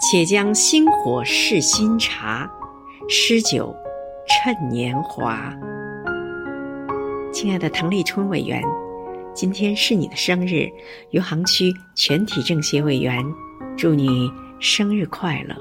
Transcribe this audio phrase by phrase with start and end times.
[0.00, 2.48] 且将新火试新茶
[3.08, 3.74] 诗酒
[4.26, 5.52] 趁年华。
[7.32, 8.62] 亲爱的唐立春委员
[9.34, 10.68] 今天是你的生日
[11.10, 13.22] 余杭区全体政协委员
[13.76, 14.30] 祝你
[14.60, 15.56] 生日快乐。